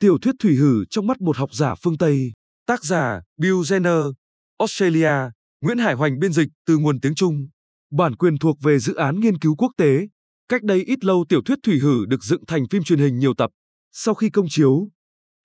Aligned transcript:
Tiểu 0.00 0.18
thuyết 0.22 0.34
thủy 0.38 0.54
hử 0.54 0.84
trong 0.90 1.06
mắt 1.06 1.20
một 1.20 1.36
học 1.36 1.54
giả 1.54 1.74
phương 1.74 1.98
Tây. 1.98 2.32
Tác 2.66 2.84
giả 2.84 3.20
Bill 3.36 3.54
Jenner, 3.54 4.12
Australia, 4.58 5.30
Nguyễn 5.60 5.78
Hải 5.78 5.94
Hoành 5.94 6.18
biên 6.18 6.32
dịch 6.32 6.48
từ 6.66 6.78
nguồn 6.78 7.00
tiếng 7.00 7.14
Trung. 7.14 7.48
Bản 7.90 8.16
quyền 8.16 8.38
thuộc 8.38 8.56
về 8.62 8.78
dự 8.78 8.94
án 8.94 9.20
nghiên 9.20 9.38
cứu 9.38 9.54
quốc 9.56 9.72
tế. 9.76 10.08
Cách 10.48 10.62
đây 10.62 10.84
ít 10.84 11.04
lâu 11.04 11.24
tiểu 11.28 11.40
thuyết 11.44 11.58
thủy 11.62 11.78
hử 11.78 12.06
được 12.06 12.24
dựng 12.24 12.46
thành 12.46 12.68
phim 12.70 12.82
truyền 12.82 12.98
hình 12.98 13.18
nhiều 13.18 13.34
tập. 13.34 13.50
Sau 13.92 14.14
khi 14.14 14.30
công 14.30 14.46
chiếu, 14.48 14.88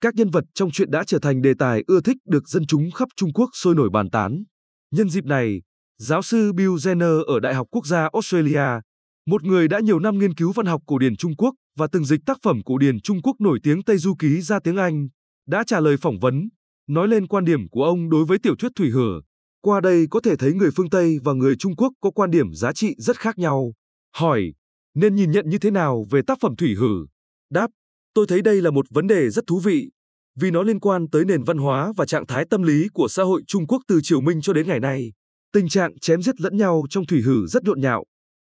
các 0.00 0.14
nhân 0.14 0.30
vật 0.30 0.44
trong 0.54 0.70
truyện 0.70 0.90
đã 0.90 1.04
trở 1.04 1.18
thành 1.18 1.42
đề 1.42 1.54
tài 1.58 1.82
ưa 1.86 2.00
thích 2.00 2.16
được 2.24 2.48
dân 2.48 2.66
chúng 2.66 2.90
khắp 2.90 3.08
Trung 3.16 3.32
Quốc 3.32 3.50
sôi 3.52 3.74
nổi 3.74 3.90
bàn 3.92 4.10
tán. 4.10 4.44
Nhân 4.90 5.10
dịp 5.10 5.24
này, 5.24 5.62
giáo 5.98 6.22
sư 6.22 6.52
Bill 6.52 6.70
Jenner 6.70 7.24
ở 7.24 7.40
Đại 7.40 7.54
học 7.54 7.66
Quốc 7.70 7.86
gia 7.86 8.08
Australia, 8.12 8.80
một 9.26 9.42
người 9.44 9.68
đã 9.68 9.80
nhiều 9.80 9.98
năm 9.98 10.18
nghiên 10.18 10.34
cứu 10.34 10.52
văn 10.52 10.66
học 10.66 10.82
cổ 10.86 10.98
điển 10.98 11.16
Trung 11.16 11.36
Quốc 11.36 11.54
và 11.76 11.86
từng 11.92 12.04
dịch 12.04 12.20
tác 12.26 12.38
phẩm 12.42 12.60
cổ 12.64 12.78
điển 12.78 13.00
Trung 13.00 13.22
Quốc 13.22 13.36
nổi 13.40 13.58
tiếng 13.62 13.82
Tây 13.82 13.98
Du 13.98 14.14
Ký 14.18 14.40
ra 14.40 14.58
tiếng 14.64 14.76
Anh, 14.76 15.08
đã 15.46 15.64
trả 15.66 15.80
lời 15.80 15.96
phỏng 15.96 16.18
vấn, 16.18 16.48
nói 16.88 17.08
lên 17.08 17.26
quan 17.26 17.44
điểm 17.44 17.68
của 17.68 17.84
ông 17.84 18.10
đối 18.10 18.24
với 18.24 18.38
tiểu 18.38 18.54
thuyết 18.58 18.72
thủy 18.76 18.90
hử. 18.90 19.20
Qua 19.60 19.80
đây 19.80 20.06
có 20.10 20.20
thể 20.20 20.36
thấy 20.36 20.52
người 20.52 20.70
phương 20.76 20.90
Tây 20.90 21.18
và 21.24 21.32
người 21.32 21.56
Trung 21.56 21.76
Quốc 21.76 21.92
có 22.00 22.10
quan 22.10 22.30
điểm 22.30 22.54
giá 22.54 22.72
trị 22.72 22.94
rất 22.98 23.18
khác 23.18 23.38
nhau. 23.38 23.72
Hỏi, 24.16 24.52
nên 24.94 25.14
nhìn 25.14 25.30
nhận 25.30 25.48
như 25.48 25.58
thế 25.58 25.70
nào 25.70 26.06
về 26.10 26.20
tác 26.26 26.38
phẩm 26.40 26.56
thủy 26.56 26.74
hử? 26.74 27.06
Đáp, 27.50 27.70
tôi 28.14 28.26
thấy 28.28 28.42
đây 28.42 28.62
là 28.62 28.70
một 28.70 28.86
vấn 28.90 29.06
đề 29.06 29.30
rất 29.30 29.44
thú 29.46 29.60
vị, 29.60 29.90
vì 30.36 30.50
nó 30.50 30.62
liên 30.62 30.80
quan 30.80 31.06
tới 31.10 31.24
nền 31.24 31.42
văn 31.42 31.58
hóa 31.58 31.92
và 31.96 32.06
trạng 32.06 32.26
thái 32.26 32.44
tâm 32.50 32.62
lý 32.62 32.88
của 32.92 33.08
xã 33.08 33.22
hội 33.22 33.42
Trung 33.46 33.66
Quốc 33.66 33.82
từ 33.88 34.00
triều 34.02 34.20
Minh 34.20 34.40
cho 34.40 34.52
đến 34.52 34.66
ngày 34.66 34.80
nay. 34.80 35.12
Tình 35.52 35.68
trạng 35.68 35.98
chém 35.98 36.22
giết 36.22 36.40
lẫn 36.40 36.56
nhau 36.56 36.82
trong 36.90 37.06
thủy 37.06 37.22
hử 37.22 37.46
rất 37.46 37.64
nhộn 37.64 37.80
nhạo. 37.80 38.04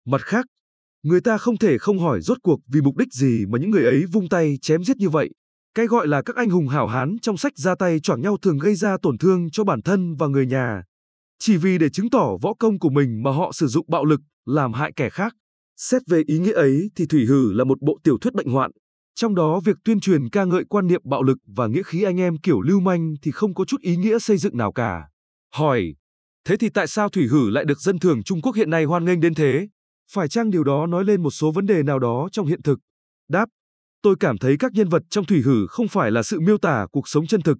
Mặt 0.06 0.20
khác, 0.22 0.46
người 1.02 1.20
ta 1.20 1.38
không 1.38 1.58
thể 1.58 1.78
không 1.78 1.98
hỏi 1.98 2.20
rốt 2.20 2.38
cuộc 2.42 2.60
vì 2.72 2.80
mục 2.80 2.96
đích 2.96 3.12
gì 3.12 3.46
mà 3.48 3.58
những 3.58 3.70
người 3.70 3.84
ấy 3.84 4.04
vung 4.12 4.28
tay 4.28 4.58
chém 4.62 4.84
giết 4.84 4.96
như 4.96 5.08
vậy. 5.08 5.30
Cái 5.74 5.86
gọi 5.86 6.08
là 6.08 6.22
các 6.22 6.36
anh 6.36 6.50
hùng 6.50 6.68
hảo 6.68 6.86
hán 6.86 7.16
trong 7.22 7.36
sách 7.36 7.52
ra 7.56 7.74
tay 7.74 8.00
choảng 8.00 8.20
nhau 8.20 8.36
thường 8.42 8.58
gây 8.58 8.74
ra 8.74 8.96
tổn 9.02 9.18
thương 9.18 9.50
cho 9.50 9.64
bản 9.64 9.82
thân 9.82 10.14
và 10.14 10.26
người 10.26 10.46
nhà. 10.46 10.82
Chỉ 11.38 11.56
vì 11.56 11.78
để 11.78 11.88
chứng 11.90 12.10
tỏ 12.10 12.36
võ 12.42 12.54
công 12.54 12.78
của 12.78 12.90
mình 12.90 13.22
mà 13.22 13.30
họ 13.30 13.52
sử 13.52 13.66
dụng 13.66 13.86
bạo 13.88 14.04
lực, 14.04 14.20
làm 14.46 14.72
hại 14.72 14.92
kẻ 14.96 15.10
khác. 15.10 15.34
Xét 15.76 16.02
về 16.08 16.22
ý 16.26 16.38
nghĩa 16.38 16.52
ấy 16.52 16.90
thì 16.96 17.06
Thủy 17.06 17.26
Hử 17.26 17.52
là 17.52 17.64
một 17.64 17.78
bộ 17.80 17.98
tiểu 18.04 18.18
thuyết 18.20 18.34
bệnh 18.34 18.46
hoạn. 18.46 18.70
Trong 19.14 19.34
đó 19.34 19.60
việc 19.64 19.76
tuyên 19.84 20.00
truyền 20.00 20.30
ca 20.30 20.44
ngợi 20.44 20.64
quan 20.68 20.86
niệm 20.86 21.00
bạo 21.04 21.22
lực 21.22 21.38
và 21.56 21.66
nghĩa 21.66 21.82
khí 21.82 22.02
anh 22.02 22.20
em 22.20 22.38
kiểu 22.38 22.60
lưu 22.60 22.80
manh 22.80 23.14
thì 23.22 23.30
không 23.30 23.54
có 23.54 23.64
chút 23.64 23.80
ý 23.80 23.96
nghĩa 23.96 24.18
xây 24.18 24.36
dựng 24.36 24.56
nào 24.56 24.72
cả. 24.72 25.08
Hỏi, 25.54 25.94
thế 26.44 26.56
thì 26.56 26.68
tại 26.68 26.86
sao 26.86 27.08
Thủy 27.08 27.26
Hử 27.26 27.50
lại 27.50 27.64
được 27.64 27.80
dân 27.80 27.98
thường 27.98 28.22
Trung 28.22 28.42
Quốc 28.42 28.56
hiện 28.56 28.70
nay 28.70 28.84
hoan 28.84 29.04
nghênh 29.04 29.20
đến 29.20 29.34
thế? 29.34 29.68
Phải 30.14 30.28
chăng 30.28 30.50
điều 30.50 30.64
đó 30.64 30.86
nói 30.86 31.04
lên 31.04 31.22
một 31.22 31.30
số 31.30 31.50
vấn 31.50 31.66
đề 31.66 31.82
nào 31.82 31.98
đó 31.98 32.28
trong 32.32 32.46
hiện 32.46 32.62
thực? 32.62 32.78
Đáp, 33.28 33.46
tôi 34.02 34.16
cảm 34.20 34.38
thấy 34.38 34.56
các 34.58 34.72
nhân 34.72 34.88
vật 34.88 35.02
trong 35.10 35.24
Thủy 35.24 35.42
Hử 35.44 35.66
không 35.66 35.88
phải 35.88 36.10
là 36.10 36.22
sự 36.22 36.40
miêu 36.40 36.58
tả 36.58 36.86
cuộc 36.92 37.08
sống 37.08 37.26
chân 37.26 37.42
thực. 37.42 37.58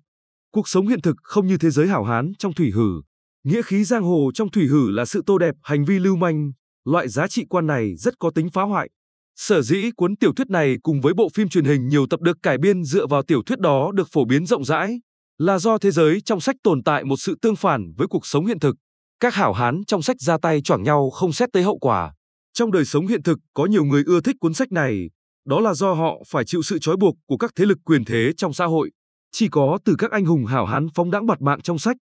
Cuộc 0.53 0.69
sống 0.69 0.89
hiện 0.89 1.01
thực 1.01 1.17
không 1.23 1.47
như 1.47 1.59
thế 1.59 1.71
giới 1.71 1.89
hảo 1.89 2.05
hán 2.05 2.33
trong 2.39 2.55
Thủy 2.55 2.71
Hử. 2.71 3.03
Nghĩa 3.45 3.63
khí 3.63 3.85
giang 3.85 4.03
hồ 4.03 4.31
trong 4.35 4.51
Thủy 4.51 4.67
Hử 4.67 4.91
là 4.91 5.05
sự 5.05 5.23
tô 5.27 5.39
đẹp 5.39 5.55
hành 5.63 5.85
vi 5.85 5.99
lưu 5.99 6.17
manh, 6.17 6.53
loại 6.85 7.09
giá 7.09 7.29
trị 7.29 7.45
quan 7.49 7.67
này 7.67 7.97
rất 7.97 8.19
có 8.19 8.31
tính 8.31 8.51
phá 8.51 8.63
hoại. 8.63 8.91
Sở 9.37 9.63
dĩ 9.63 9.91
cuốn 9.97 10.17
tiểu 10.17 10.33
thuyết 10.37 10.51
này 10.51 10.77
cùng 10.83 11.01
với 11.01 11.15
bộ 11.15 11.29
phim 11.35 11.49
truyền 11.49 11.65
hình 11.65 11.89
nhiều 11.89 12.07
tập 12.11 12.21
được 12.21 12.39
cải 12.43 12.59
biên 12.59 12.85
dựa 12.85 13.07
vào 13.07 13.23
tiểu 13.23 13.43
thuyết 13.47 13.59
đó 13.59 13.93
được 13.95 14.09
phổ 14.13 14.25
biến 14.25 14.47
rộng 14.47 14.65
rãi, 14.65 15.01
là 15.39 15.59
do 15.59 15.79
thế 15.79 15.91
giới 15.91 16.21
trong 16.21 16.41
sách 16.41 16.57
tồn 16.63 16.83
tại 16.83 17.05
một 17.05 17.17
sự 17.17 17.39
tương 17.43 17.57
phản 17.57 17.93
với 17.97 18.09
cuộc 18.09 18.27
sống 18.27 18.47
hiện 18.47 18.59
thực. 18.59 18.77
Các 19.21 19.35
hảo 19.35 19.53
hán 19.53 19.85
trong 19.87 20.03
sách 20.03 20.17
ra 20.21 20.39
tay 20.43 20.61
choảng 20.61 20.83
nhau 20.83 21.11
không 21.11 21.33
xét 21.33 21.49
tới 21.53 21.63
hậu 21.63 21.79
quả. 21.79 22.13
Trong 22.53 22.73
đời 22.73 22.85
sống 22.85 23.07
hiện 23.07 23.23
thực 23.23 23.39
có 23.55 23.67
nhiều 23.67 23.85
người 23.85 24.03
ưa 24.07 24.21
thích 24.21 24.37
cuốn 24.41 24.55
sách 24.55 24.73
này, 24.73 25.11
đó 25.45 25.61
là 25.61 25.75
do 25.75 25.93
họ 25.93 26.23
phải 26.27 26.45
chịu 26.45 26.63
sự 26.63 26.79
trói 26.79 26.97
buộc 26.97 27.17
của 27.27 27.37
các 27.37 27.53
thế 27.57 27.65
lực 27.67 27.79
quyền 27.85 28.05
thế 28.05 28.33
trong 28.37 28.53
xã 28.53 28.65
hội. 28.67 28.91
Chỉ 29.33 29.49
có 29.49 29.79
từ 29.85 29.95
các 29.99 30.11
anh 30.11 30.25
hùng 30.25 30.47
hảo 30.47 30.67
hán 30.67 30.87
phóng 30.95 31.11
đãng 31.11 31.27
bạt 31.27 31.43
mạng 31.43 31.61
trong 31.61 31.79
sách, 31.79 31.97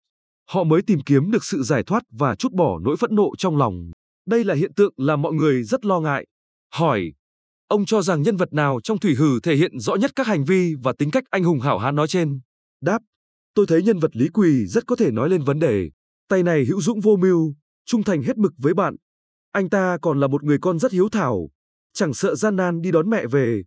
họ 0.48 0.64
mới 0.64 0.82
tìm 0.82 1.00
kiếm 1.06 1.30
được 1.30 1.44
sự 1.44 1.62
giải 1.62 1.82
thoát 1.82 2.02
và 2.10 2.34
chút 2.34 2.52
bỏ 2.52 2.78
nỗi 2.78 2.96
phẫn 2.96 3.14
nộ 3.14 3.32
trong 3.38 3.56
lòng. 3.56 3.90
Đây 4.26 4.44
là 4.44 4.54
hiện 4.54 4.74
tượng 4.74 4.94
làm 4.96 5.22
mọi 5.22 5.32
người 5.32 5.62
rất 5.62 5.84
lo 5.84 6.00
ngại. 6.00 6.26
Hỏi, 6.74 7.12
ông 7.68 7.84
cho 7.84 8.02
rằng 8.02 8.22
nhân 8.22 8.36
vật 8.36 8.52
nào 8.52 8.80
trong 8.82 8.98
thủy 8.98 9.14
hử 9.14 9.40
thể 9.40 9.56
hiện 9.56 9.78
rõ 9.78 9.94
nhất 9.94 10.10
các 10.16 10.26
hành 10.26 10.44
vi 10.44 10.74
và 10.82 10.92
tính 10.98 11.10
cách 11.10 11.24
anh 11.30 11.44
hùng 11.44 11.60
hảo 11.60 11.78
hán 11.78 11.96
nói 11.96 12.08
trên? 12.08 12.40
Đáp, 12.80 12.98
tôi 13.54 13.66
thấy 13.66 13.82
nhân 13.82 13.98
vật 13.98 14.16
Lý 14.16 14.28
Quỳ 14.28 14.66
rất 14.66 14.86
có 14.86 14.96
thể 14.96 15.10
nói 15.10 15.28
lên 15.28 15.42
vấn 15.42 15.58
đề. 15.58 15.90
Tay 16.28 16.42
này 16.42 16.64
hữu 16.64 16.80
dũng 16.80 17.00
vô 17.00 17.16
mưu, 17.16 17.54
trung 17.86 18.02
thành 18.02 18.22
hết 18.22 18.38
mực 18.38 18.52
với 18.58 18.74
bạn. 18.74 18.96
Anh 19.52 19.70
ta 19.70 19.98
còn 20.02 20.20
là 20.20 20.26
một 20.26 20.42
người 20.42 20.58
con 20.60 20.78
rất 20.78 20.92
hiếu 20.92 21.08
thảo, 21.08 21.50
chẳng 21.92 22.14
sợ 22.14 22.34
gian 22.34 22.56
nan 22.56 22.80
đi 22.80 22.90
đón 22.90 23.10
mẹ 23.10 23.26
về. 23.26 23.62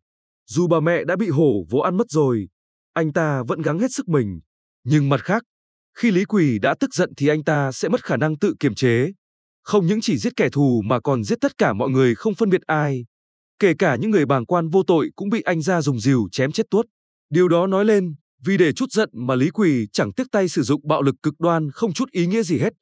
Dù 0.47 0.67
bà 0.67 0.79
mẹ 0.79 1.03
đã 1.03 1.16
bị 1.16 1.29
hổ 1.29 1.66
vỗ 1.69 1.79
ăn 1.79 1.97
mất 1.97 2.09
rồi, 2.09 2.47
anh 2.94 3.13
ta 3.13 3.44
vẫn 3.47 3.61
gắng 3.61 3.79
hết 3.79 3.91
sức 3.91 4.07
mình. 4.07 4.39
Nhưng 4.83 5.09
mặt 5.09 5.22
khác, 5.23 5.43
khi 5.97 6.11
Lý 6.11 6.25
Quỳ 6.25 6.59
đã 6.59 6.75
tức 6.79 6.93
giận 6.93 7.13
thì 7.17 7.27
anh 7.27 7.43
ta 7.43 7.72
sẽ 7.72 7.89
mất 7.89 8.03
khả 8.03 8.17
năng 8.17 8.38
tự 8.38 8.53
kiềm 8.59 8.75
chế. 8.75 9.11
Không 9.63 9.88
những 9.88 10.01
chỉ 10.01 10.17
giết 10.17 10.35
kẻ 10.35 10.49
thù 10.49 10.81
mà 10.85 10.99
còn 10.99 11.23
giết 11.23 11.41
tất 11.41 11.57
cả 11.57 11.73
mọi 11.73 11.89
người 11.89 12.16
không 12.16 12.35
phân 12.35 12.49
biệt 12.49 12.61
ai. 12.66 13.05
Kể 13.59 13.73
cả 13.79 13.95
những 13.95 14.11
người 14.11 14.25
bàng 14.25 14.45
quan 14.45 14.69
vô 14.69 14.83
tội 14.88 15.09
cũng 15.16 15.29
bị 15.29 15.41
anh 15.41 15.61
ra 15.61 15.81
dùng 15.81 15.99
rìu 15.99 16.27
chém 16.31 16.51
chết 16.51 16.63
tuốt. 16.69 16.85
Điều 17.29 17.47
đó 17.47 17.67
nói 17.67 17.85
lên, 17.85 18.16
vì 18.45 18.57
để 18.57 18.73
chút 18.73 18.91
giận 18.91 19.09
mà 19.13 19.35
Lý 19.35 19.49
Quỳ 19.49 19.88
chẳng 19.93 20.13
tiếc 20.13 20.27
tay 20.31 20.49
sử 20.49 20.61
dụng 20.61 20.88
bạo 20.88 21.01
lực 21.01 21.16
cực 21.23 21.33
đoan 21.39 21.72
không 21.72 21.93
chút 21.93 22.11
ý 22.11 22.27
nghĩa 22.27 22.43
gì 22.43 22.57
hết. 22.57 22.73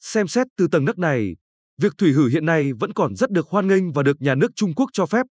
Xem 0.00 0.28
xét 0.28 0.46
từ 0.56 0.68
tầng 0.68 0.84
nấc 0.84 0.98
này, 0.98 1.36
việc 1.80 1.92
thủy 1.98 2.12
hử 2.12 2.28
hiện 2.28 2.46
nay 2.46 2.72
vẫn 2.72 2.92
còn 2.92 3.16
rất 3.16 3.30
được 3.30 3.48
hoan 3.48 3.68
nghênh 3.68 3.92
và 3.92 4.02
được 4.02 4.22
nhà 4.22 4.34
nước 4.34 4.50
Trung 4.56 4.74
Quốc 4.74 4.90
cho 4.92 5.06
phép. 5.06 5.26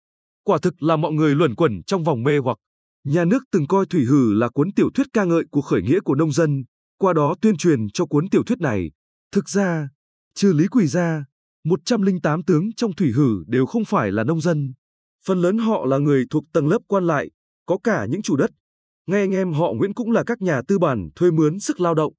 Quả 0.45 0.59
thực 0.63 0.83
là 0.83 0.97
mọi 0.97 1.13
người 1.13 1.35
luẩn 1.35 1.55
quẩn 1.55 1.83
trong 1.87 2.05
vòng 2.05 2.23
mê 2.23 2.39
hoặc. 2.39 2.59
Nhà 3.05 3.25
nước 3.25 3.45
từng 3.53 3.67
coi 3.67 3.87
thủy 3.87 4.05
hử 4.05 4.35
là 4.35 4.49
cuốn 4.49 4.73
tiểu 4.73 4.91
thuyết 4.95 5.07
ca 5.13 5.25
ngợi 5.25 5.45
của 5.51 5.63
khởi 5.63 5.83
nghĩa 5.83 6.01
của 6.01 6.15
nông 6.15 6.33
dân, 6.33 6.65
qua 6.99 7.13
đó 7.13 7.35
tuyên 7.41 7.57
truyền 7.57 7.81
cho 7.95 8.07
cuốn 8.07 8.29
tiểu 8.29 8.43
thuyết 8.47 8.61
này. 8.61 8.91
Thực 9.33 9.49
ra, 9.49 9.89
trừ 10.35 10.53
Lý 10.53 10.69
Quỳ 10.69 10.87
ra, 10.87 11.25
108 11.65 12.45
tướng 12.45 12.73
trong 12.77 12.95
thủy 12.95 13.13
hử 13.13 13.45
đều 13.47 13.67
không 13.67 13.85
phải 13.85 14.13
là 14.13 14.25
nông 14.25 14.41
dân. 14.41 14.73
Phần 15.27 15.39
lớn 15.43 15.59
họ 15.59 15.87
là 15.87 15.99
người 15.99 16.25
thuộc 16.31 16.45
tầng 16.53 16.69
lớp 16.69 16.79
quan 16.89 17.07
lại, 17.07 17.31
có 17.67 17.79
cả 17.85 18.07
những 18.11 18.23
chủ 18.23 18.37
đất. 18.37 18.51
Ngay 19.07 19.21
anh 19.21 19.31
em 19.31 19.53
họ 19.53 19.73
Nguyễn 19.73 19.95
cũng 19.95 20.11
là 20.11 20.25
các 20.27 20.43
nhà 20.43 20.63
tư 20.69 20.79
bản 20.79 21.09
thuê 21.17 21.31
mướn 21.31 21.61
sức 21.61 21.81
lao 21.81 21.95
động. 21.95 22.13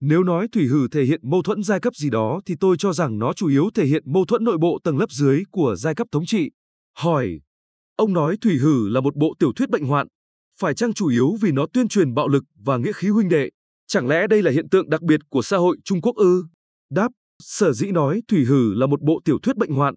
Nếu 0.00 0.22
nói 0.22 0.48
thủy 0.48 0.66
hử 0.66 0.88
thể 0.88 1.04
hiện 1.04 1.20
mâu 1.22 1.42
thuẫn 1.42 1.62
giai 1.62 1.80
cấp 1.80 1.94
gì 1.94 2.10
đó 2.10 2.40
thì 2.46 2.54
tôi 2.60 2.76
cho 2.78 2.92
rằng 2.92 3.18
nó 3.18 3.32
chủ 3.32 3.48
yếu 3.48 3.70
thể 3.74 3.86
hiện 3.86 4.02
mâu 4.12 4.24
thuẫn 4.24 4.44
nội 4.44 4.58
bộ 4.58 4.78
tầng 4.84 4.98
lớp 4.98 5.10
dưới 5.10 5.42
của 5.50 5.76
giai 5.78 5.94
cấp 5.94 6.06
thống 6.12 6.26
trị. 6.26 6.50
Hỏi, 6.96 7.40
ông 7.96 8.12
nói 8.12 8.36
thủy 8.40 8.58
hử 8.58 8.88
là 8.88 9.00
một 9.00 9.16
bộ 9.16 9.34
tiểu 9.38 9.52
thuyết 9.56 9.70
bệnh 9.70 9.84
hoạn, 9.84 10.06
phải 10.58 10.74
chăng 10.74 10.94
chủ 10.94 11.08
yếu 11.08 11.36
vì 11.40 11.52
nó 11.52 11.66
tuyên 11.72 11.88
truyền 11.88 12.14
bạo 12.14 12.28
lực 12.28 12.44
và 12.64 12.76
nghĩa 12.76 12.92
khí 12.92 13.08
huynh 13.08 13.28
đệ? 13.28 13.50
Chẳng 13.86 14.08
lẽ 14.08 14.26
đây 14.26 14.42
là 14.42 14.50
hiện 14.50 14.68
tượng 14.68 14.90
đặc 14.90 15.02
biệt 15.02 15.20
của 15.28 15.42
xã 15.42 15.56
hội 15.56 15.76
Trung 15.84 16.00
Quốc 16.00 16.16
ư? 16.16 16.44
Đáp, 16.90 17.08
sở 17.42 17.72
dĩ 17.72 17.90
nói 17.90 18.22
thủy 18.28 18.44
hử 18.44 18.74
là 18.74 18.86
một 18.86 19.02
bộ 19.02 19.20
tiểu 19.24 19.38
thuyết 19.42 19.56
bệnh 19.56 19.72
hoạn. 19.72 19.94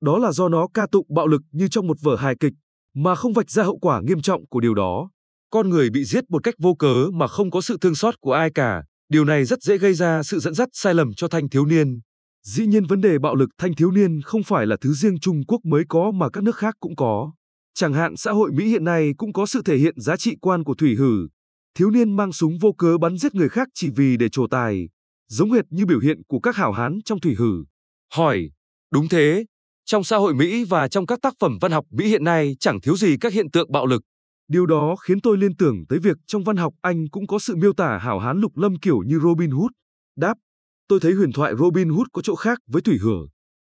Đó 0.00 0.18
là 0.18 0.32
do 0.32 0.48
nó 0.48 0.68
ca 0.74 0.86
tụng 0.92 1.06
bạo 1.14 1.26
lực 1.26 1.42
như 1.52 1.68
trong 1.68 1.86
một 1.86 1.96
vở 2.00 2.16
hài 2.16 2.34
kịch, 2.40 2.52
mà 2.94 3.14
không 3.14 3.32
vạch 3.32 3.50
ra 3.50 3.62
hậu 3.62 3.78
quả 3.78 4.00
nghiêm 4.00 4.22
trọng 4.22 4.46
của 4.46 4.60
điều 4.60 4.74
đó. 4.74 5.10
Con 5.50 5.70
người 5.70 5.90
bị 5.90 6.04
giết 6.04 6.30
một 6.30 6.42
cách 6.44 6.54
vô 6.58 6.74
cớ 6.74 6.94
mà 7.12 7.26
không 7.26 7.50
có 7.50 7.60
sự 7.60 7.78
thương 7.80 7.94
xót 7.94 8.20
của 8.20 8.32
ai 8.32 8.50
cả, 8.50 8.84
Điều 9.12 9.24
này 9.24 9.44
rất 9.44 9.62
dễ 9.62 9.78
gây 9.78 9.94
ra 9.94 10.22
sự 10.22 10.38
dẫn 10.38 10.54
dắt 10.54 10.68
sai 10.72 10.94
lầm 10.94 11.14
cho 11.14 11.28
thanh 11.28 11.48
thiếu 11.48 11.66
niên. 11.66 12.00
Dĩ 12.46 12.66
nhiên 12.66 12.86
vấn 12.86 13.00
đề 13.00 13.18
bạo 13.18 13.34
lực 13.34 13.50
thanh 13.58 13.74
thiếu 13.74 13.90
niên 13.90 14.22
không 14.22 14.42
phải 14.42 14.66
là 14.66 14.76
thứ 14.80 14.92
riêng 14.92 15.20
Trung 15.20 15.40
Quốc 15.48 15.60
mới 15.64 15.84
có 15.88 16.10
mà 16.10 16.30
các 16.30 16.44
nước 16.44 16.56
khác 16.56 16.74
cũng 16.80 16.96
có. 16.96 17.32
Chẳng 17.74 17.92
hạn 17.92 18.16
xã 18.16 18.32
hội 18.32 18.52
Mỹ 18.52 18.64
hiện 18.64 18.84
nay 18.84 19.10
cũng 19.16 19.32
có 19.32 19.46
sự 19.46 19.62
thể 19.64 19.76
hiện 19.76 20.00
giá 20.00 20.16
trị 20.16 20.36
quan 20.40 20.64
của 20.64 20.74
thủy 20.74 20.94
hử. 20.94 21.28
Thiếu 21.74 21.90
niên 21.90 22.16
mang 22.16 22.32
súng 22.32 22.58
vô 22.58 22.72
cớ 22.72 22.98
bắn 22.98 23.18
giết 23.18 23.34
người 23.34 23.48
khác 23.48 23.68
chỉ 23.74 23.90
vì 23.96 24.16
để 24.16 24.28
trổ 24.28 24.46
tài, 24.46 24.88
giống 25.28 25.52
hệt 25.52 25.64
như 25.70 25.86
biểu 25.86 26.00
hiện 26.00 26.22
của 26.28 26.40
các 26.40 26.56
hảo 26.56 26.72
hán 26.72 26.98
trong 27.04 27.20
thủy 27.20 27.34
hử. 27.38 27.64
Hỏi, 28.14 28.50
đúng 28.92 29.08
thế, 29.08 29.44
trong 29.84 30.04
xã 30.04 30.16
hội 30.16 30.34
Mỹ 30.34 30.64
và 30.64 30.88
trong 30.88 31.06
các 31.06 31.18
tác 31.22 31.34
phẩm 31.40 31.58
văn 31.60 31.72
học 31.72 31.84
Mỹ 31.90 32.08
hiện 32.08 32.24
nay 32.24 32.56
chẳng 32.60 32.80
thiếu 32.80 32.96
gì 32.96 33.16
các 33.20 33.32
hiện 33.32 33.50
tượng 33.50 33.72
bạo 33.72 33.86
lực. 33.86 34.02
Điều 34.48 34.66
đó 34.66 34.96
khiến 34.96 35.20
tôi 35.20 35.38
liên 35.38 35.56
tưởng 35.56 35.84
tới 35.88 35.98
việc 35.98 36.16
trong 36.26 36.44
văn 36.44 36.56
học 36.56 36.74
Anh 36.80 37.08
cũng 37.10 37.26
có 37.26 37.38
sự 37.38 37.56
miêu 37.56 37.72
tả 37.72 37.98
hảo 37.98 38.18
hán 38.18 38.40
lục 38.40 38.58
lâm 38.58 38.78
kiểu 38.78 38.98
như 39.06 39.18
Robin 39.18 39.50
Hood. 39.50 39.70
Đáp, 40.16 40.34
tôi 40.88 41.00
thấy 41.00 41.12
huyền 41.12 41.32
thoại 41.32 41.52
Robin 41.58 41.88
Hood 41.88 42.06
có 42.12 42.22
chỗ 42.22 42.34
khác 42.34 42.58
với 42.66 42.82
Thủy 42.82 42.98
Hửa. 42.98 43.20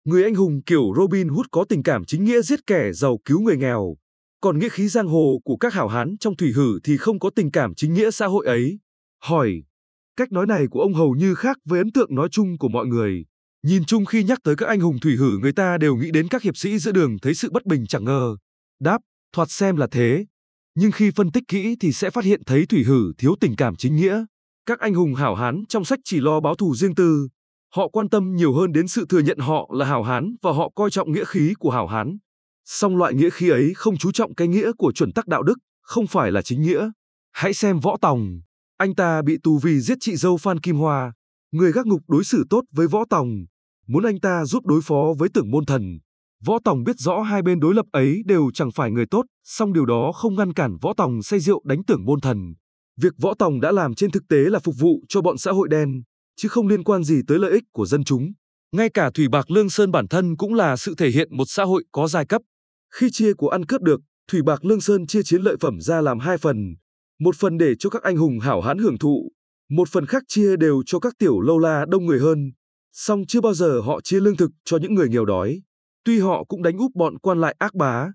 Người 0.06 0.24
anh 0.24 0.36
hùng 0.36 0.62
kiểu 0.66 0.94
Robin 0.98 1.28
Hood 1.28 1.46
có 1.52 1.66
tình 1.70 1.84
cảm 1.84 2.06
chính 2.06 2.24
nghĩa 2.24 2.42
giết 2.42 2.60
kẻ 2.68 2.92
giàu 2.94 3.18
cứu 3.26 3.42
người 3.42 3.58
nghèo. 3.58 3.96
Còn 4.42 4.60
nghĩa 4.60 4.70
khí 4.70 4.88
giang 4.88 5.08
hồ 5.08 5.40
của 5.44 5.58
các 5.58 5.74
hảo 5.74 5.88
hán 5.88 6.18
trong 6.20 6.36
Thủy 6.36 6.52
Hử 6.56 6.80
thì 6.84 6.98
không 6.98 7.20
có 7.20 7.30
tình 7.36 7.52
cảm 7.52 7.76
chính 7.76 7.94
nghĩa 7.94 8.12
xã 8.12 8.26
hội 8.26 8.46
ấy. 8.46 8.80
Hỏi, 9.24 9.64
cách 10.16 10.32
nói 10.32 10.46
này 10.46 10.66
của 10.72 10.82
ông 10.82 10.94
hầu 10.94 11.16
như 11.16 11.36
khác 11.36 11.58
với 11.66 11.80
ấn 11.80 11.92
tượng 11.92 12.16
nói 12.16 12.30
chung 12.32 12.58
của 12.58 12.70
mọi 12.70 12.86
người. 12.86 13.26
Nhìn 13.64 13.86
chung 13.86 14.06
khi 14.06 14.24
nhắc 14.24 14.40
tới 14.44 14.56
các 14.56 14.66
anh 14.66 14.80
hùng 14.80 15.00
Thủy 15.00 15.16
Hử 15.16 15.38
người 15.42 15.54
ta 15.54 15.78
đều 15.78 15.96
nghĩ 15.96 16.12
đến 16.12 16.28
các 16.28 16.42
hiệp 16.42 16.58
sĩ 16.58 16.78
giữa 16.78 16.92
đường 16.92 17.18
thấy 17.22 17.34
sự 17.34 17.50
bất 17.52 17.66
bình 17.66 17.88
chẳng 17.88 18.04
ngờ. 18.04 18.38
Đáp, 18.80 19.02
thoạt 19.34 19.52
xem 19.52 19.76
là 19.76 19.88
thế, 19.92 20.26
nhưng 20.80 20.92
khi 20.92 21.12
phân 21.16 21.32
tích 21.32 21.44
kỹ 21.48 21.76
thì 21.80 21.92
sẽ 21.92 22.10
phát 22.10 22.24
hiện 22.24 22.42
thấy 22.46 22.66
Thủy 22.66 22.84
Hử 22.84 23.14
thiếu 23.18 23.36
tình 23.40 23.56
cảm 23.56 23.76
chính 23.76 23.96
nghĩa. 23.96 24.26
Các 24.66 24.80
anh 24.80 24.94
hùng 24.94 25.16
hảo 25.16 25.36
hán 25.36 25.64
trong 25.70 25.86
sách 25.86 26.00
chỉ 26.04 26.20
lo 26.20 26.40
báo 26.40 26.56
thù 26.56 26.76
riêng 26.76 26.96
tư. 26.96 27.28
Họ 27.76 27.88
quan 27.88 28.10
tâm 28.10 28.36
nhiều 28.36 28.54
hơn 28.54 28.72
đến 28.72 28.88
sự 28.88 29.06
thừa 29.10 29.20
nhận 29.20 29.38
họ 29.40 29.70
là 29.74 29.86
hảo 29.86 30.04
hán 30.04 30.36
và 30.42 30.52
họ 30.52 30.72
coi 30.76 30.90
trọng 30.90 31.12
nghĩa 31.12 31.24
khí 31.26 31.54
của 31.60 31.70
hảo 31.70 31.88
hán. 31.88 32.18
Song 32.66 32.98
loại 32.98 33.14
nghĩa 33.14 33.30
khí 33.30 33.50
ấy 33.50 33.74
không 33.76 33.98
chú 33.98 34.12
trọng 34.12 34.36
cái 34.36 34.48
nghĩa 34.48 34.72
của 34.78 34.92
chuẩn 34.92 35.12
tắc 35.12 35.28
đạo 35.28 35.44
đức, 35.44 35.58
không 35.82 36.08
phải 36.08 36.32
là 36.32 36.42
chính 36.42 36.62
nghĩa. 36.62 36.92
Hãy 37.32 37.54
xem 37.54 37.80
Võ 37.80 37.98
Tòng, 38.02 38.40
anh 38.78 38.96
ta 38.96 39.22
bị 39.22 39.38
tù 39.44 39.60
vì 39.64 39.80
giết 39.80 39.98
chị 40.02 40.16
dâu 40.16 40.38
Phan 40.38 40.60
Kim 40.60 40.76
Hoa, 40.76 41.14
người 41.52 41.72
gác 41.72 41.86
ngục 41.86 42.02
đối 42.08 42.24
xử 42.24 42.46
tốt 42.50 42.64
với 42.72 42.88
Võ 42.88 43.06
Tòng, 43.10 43.30
muốn 43.88 44.04
anh 44.04 44.20
ta 44.20 44.46
giúp 44.46 44.66
đối 44.66 44.82
phó 44.82 45.14
với 45.18 45.30
tưởng 45.34 45.52
môn 45.52 45.66
thần. 45.66 46.00
Võ 46.46 46.60
Tòng 46.64 46.84
biết 46.84 46.96
rõ 47.00 47.22
hai 47.22 47.42
bên 47.42 47.60
đối 47.60 47.76
lập 47.76 47.86
ấy 47.92 48.22
đều 48.26 48.52
chẳng 48.54 48.72
phải 48.72 48.92
người 48.92 49.06
tốt, 49.12 49.26
song 49.44 49.74
điều 49.74 49.86
đó 49.86 50.12
không 50.12 50.36
ngăn 50.36 50.54
cản 50.54 50.78
Võ 50.82 50.94
Tòng 50.98 51.24
say 51.24 51.40
rượu 51.40 51.62
đánh 51.66 51.84
tưởng 51.84 52.06
môn 52.06 52.22
thần. 52.22 52.54
Việc 53.02 53.14
Võ 53.22 53.34
Tòng 53.40 53.62
đã 53.62 53.72
làm 53.72 53.94
trên 53.94 54.12
thực 54.12 54.24
tế 54.30 54.38
là 54.38 54.60
phục 54.60 54.76
vụ 54.80 55.04
cho 55.10 55.22
bọn 55.22 55.38
xã 55.38 55.52
hội 55.52 55.68
đen, 55.68 56.02
chứ 56.36 56.50
không 56.50 56.68
liên 56.68 56.84
quan 56.84 57.04
gì 57.04 57.22
tới 57.28 57.40
lợi 57.40 57.52
ích 57.52 57.64
của 57.74 57.86
dân 57.86 58.04
chúng. 58.04 58.32
Ngay 58.72 58.90
cả 58.90 59.12
Thủy 59.14 59.28
Bạc 59.32 59.52
Lương 59.52 59.70
Sơn 59.70 59.92
bản 59.92 60.08
thân 60.08 60.38
cũng 60.38 60.54
là 60.54 60.78
sự 60.78 60.96
thể 60.98 61.10
hiện 61.10 61.38
một 61.38 61.46
xã 61.48 61.64
hội 61.64 61.84
có 61.92 62.08
giai 62.08 62.26
cấp. 62.26 62.42
Khi 62.96 63.10
chia 63.12 63.34
của 63.34 63.50
ăn 63.50 63.66
cướp 63.66 63.82
được, 63.82 64.02
Thủy 64.32 64.42
Bạc 64.42 64.66
Lương 64.66 64.82
Sơn 64.82 65.08
chia 65.08 65.24
chiến 65.24 65.42
lợi 65.42 65.56
phẩm 65.62 65.82
ra 65.82 66.02
làm 66.02 66.20
hai 66.20 66.38
phần. 66.38 66.76
Một 67.20 67.36
phần 67.36 67.58
để 67.58 67.74
cho 67.80 67.90
các 67.90 68.04
anh 68.04 68.18
hùng 68.18 68.40
hảo 68.40 68.62
hán 68.62 68.78
hưởng 68.78 68.98
thụ, 68.98 69.32
một 69.70 69.90
phần 69.90 70.06
khác 70.06 70.24
chia 70.28 70.56
đều 70.58 70.84
cho 70.86 71.00
các 71.00 71.14
tiểu 71.20 71.40
lâu 71.40 71.60
la 71.60 71.86
đông 71.90 72.06
người 72.06 72.20
hơn. 72.20 72.52
Song 72.94 73.24
chưa 73.28 73.42
bao 73.42 73.54
giờ 73.54 73.82
họ 73.86 74.02
chia 74.02 74.20
lương 74.20 74.36
thực 74.36 74.52
cho 74.66 74.78
những 74.78 74.94
người 74.94 75.10
nghèo 75.10 75.26
đói. 75.26 75.62
Tuy 76.08 76.20
họ 76.20 76.44
cũng 76.44 76.64
đánh 76.64 76.78
úp 76.78 76.96
bọn 76.96 77.18
quan 77.20 77.42
lại 77.42 77.56
ác 77.60 77.76
bá, 77.76 78.12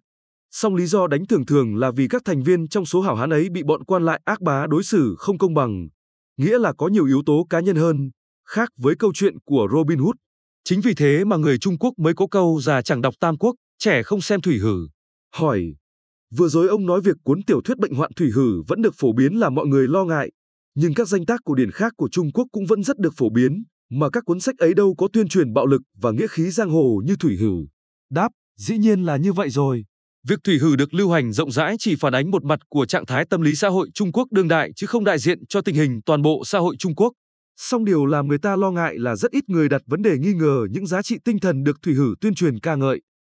song 0.50 0.74
lý 0.74 0.86
do 0.86 1.06
đánh 1.06 1.26
thường 1.26 1.46
thường 1.46 1.76
là 1.76 1.90
vì 1.90 2.08
các 2.08 2.22
thành 2.24 2.42
viên 2.42 2.68
trong 2.68 2.86
số 2.86 3.00
hảo 3.00 3.14
hán 3.14 3.30
ấy 3.30 3.48
bị 3.50 3.62
bọn 3.62 3.84
quan 3.84 4.04
lại 4.04 4.20
ác 4.24 4.40
bá 4.40 4.66
đối 4.66 4.82
xử 4.82 5.14
không 5.18 5.38
công 5.38 5.54
bằng, 5.54 5.88
nghĩa 6.36 6.58
là 6.58 6.72
có 6.72 6.88
nhiều 6.88 7.06
yếu 7.06 7.22
tố 7.26 7.46
cá 7.50 7.60
nhân 7.60 7.76
hơn, 7.76 8.10
khác 8.48 8.68
với 8.78 8.94
câu 8.98 9.12
chuyện 9.14 9.34
của 9.44 9.68
Robin 9.72 9.98
Hood. 9.98 10.14
Chính 10.64 10.80
vì 10.80 10.94
thế 10.94 11.24
mà 11.24 11.36
người 11.36 11.58
Trung 11.58 11.78
Quốc 11.78 11.94
mới 11.98 12.14
có 12.14 12.26
câu 12.30 12.60
già 12.60 12.82
chẳng 12.82 13.00
đọc 13.00 13.14
Tam 13.20 13.36
Quốc, 13.36 13.54
trẻ 13.78 14.02
không 14.02 14.20
xem 14.20 14.40
thủy 14.40 14.58
hử. 14.58 14.88
Hỏi, 15.34 15.74
vừa 16.36 16.48
rồi 16.48 16.68
ông 16.68 16.86
nói 16.86 17.00
việc 17.00 17.16
cuốn 17.24 17.42
tiểu 17.46 17.60
thuyết 17.64 17.78
bệnh 17.78 17.94
hoạn 17.94 18.10
thủy 18.16 18.30
hử 18.34 18.62
vẫn 18.68 18.82
được 18.82 18.94
phổ 18.98 19.12
biến 19.12 19.32
là 19.34 19.50
mọi 19.50 19.66
người 19.66 19.88
lo 19.88 20.04
ngại, 20.04 20.30
nhưng 20.74 20.94
các 20.94 21.08
danh 21.08 21.26
tác 21.26 21.40
cổ 21.44 21.54
điển 21.54 21.70
khác 21.70 21.92
của 21.96 22.08
Trung 22.12 22.32
Quốc 22.32 22.46
cũng 22.52 22.66
vẫn 22.66 22.82
rất 22.82 22.98
được 22.98 23.12
phổ 23.16 23.30
biến, 23.30 23.64
mà 23.90 24.10
các 24.10 24.24
cuốn 24.24 24.40
sách 24.40 24.58
ấy 24.58 24.74
đâu 24.74 24.94
có 24.98 25.08
tuyên 25.12 25.28
truyền 25.28 25.52
bạo 25.52 25.66
lực 25.66 25.82
và 26.00 26.10
nghĩa 26.10 26.26
khí 26.26 26.50
giang 26.50 26.70
hồ 26.70 27.02
như 27.04 27.16
thủy 27.16 27.36
hử. 27.36 27.66
Đáp, 28.12 28.28
dĩ 28.58 28.78
nhiên 28.78 29.02
là 29.02 29.16
như 29.16 29.32
vậy 29.32 29.50
rồi. 29.50 29.84
Việc 30.28 30.38
thủy 30.44 30.58
hử 30.58 30.76
được 30.76 30.94
lưu 30.94 31.10
hành 31.10 31.32
rộng 31.32 31.50
rãi 31.50 31.76
chỉ 31.78 31.96
phản 31.96 32.12
ánh 32.14 32.30
một 32.30 32.44
mặt 32.44 32.60
của 32.68 32.86
trạng 32.86 33.06
thái 33.06 33.24
tâm 33.30 33.42
lý 33.42 33.54
xã 33.54 33.68
hội 33.68 33.88
Trung 33.94 34.12
Quốc 34.12 34.28
đương 34.32 34.48
đại 34.48 34.70
chứ 34.76 34.86
không 34.86 35.04
đại 35.04 35.18
diện 35.18 35.46
cho 35.46 35.60
tình 35.60 35.74
hình 35.74 36.00
toàn 36.06 36.22
bộ 36.22 36.42
xã 36.44 36.58
hội 36.58 36.76
Trung 36.78 36.94
Quốc. 36.94 37.12
Song 37.56 37.84
điều 37.84 38.06
làm 38.06 38.28
người 38.28 38.38
ta 38.38 38.56
lo 38.56 38.70
ngại 38.70 38.94
là 38.98 39.16
rất 39.16 39.30
ít 39.30 39.48
người 39.48 39.68
đặt 39.68 39.82
vấn 39.86 40.02
đề 40.02 40.18
nghi 40.18 40.32
ngờ 40.32 40.66
những 40.70 40.86
giá 40.86 41.02
trị 41.02 41.16
tinh 41.24 41.38
thần 41.38 41.64
được 41.64 41.76
thủy 41.82 41.94
hử 41.94 42.14
tuyên 42.20 42.34
truyền 42.34 42.60
ca 42.60 42.74
ngợi. 42.74 43.00